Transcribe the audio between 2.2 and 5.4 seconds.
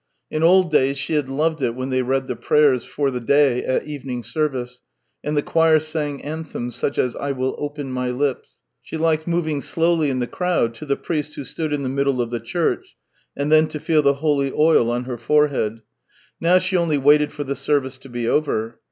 the prayers for the day at evening service, and